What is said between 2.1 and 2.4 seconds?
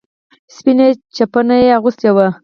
وه.